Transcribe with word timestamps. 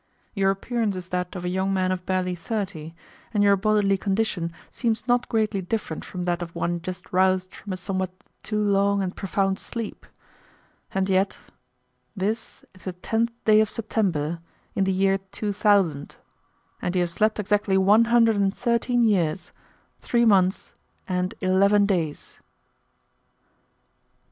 Your 0.33 0.49
appearance 0.49 0.95
is 0.95 1.09
that 1.09 1.35
of 1.35 1.45
a 1.45 1.49
young 1.49 1.71
man 1.75 1.91
of 1.91 2.07
barely 2.07 2.33
thirty, 2.33 2.95
and 3.35 3.43
your 3.43 3.55
bodily 3.55 3.99
condition 3.99 4.51
seems 4.71 5.07
not 5.07 5.29
greatly 5.29 5.61
different 5.61 6.03
from 6.03 6.23
that 6.23 6.41
of 6.41 6.55
one 6.55 6.81
just 6.81 7.13
roused 7.13 7.53
from 7.53 7.71
a 7.71 7.77
somewhat 7.77 8.09
too 8.41 8.59
long 8.59 9.03
and 9.03 9.15
profound 9.15 9.59
sleep, 9.59 10.07
and 10.91 11.07
yet 11.07 11.37
this 12.15 12.65
is 12.73 12.85
the 12.85 12.93
tenth 12.93 13.31
day 13.45 13.61
of 13.61 13.69
September 13.69 14.39
in 14.73 14.85
the 14.85 14.91
year 14.91 15.19
2000, 15.33 16.15
and 16.81 16.95
you 16.95 17.01
have 17.03 17.11
slept 17.11 17.39
exactly 17.39 17.77
one 17.77 18.05
hundred 18.05 18.37
and 18.37 18.57
thirteen 18.57 19.03
years, 19.03 19.51
three 19.99 20.25
months, 20.25 20.73
and 21.07 21.35
eleven 21.41 21.85
days." 21.85 22.39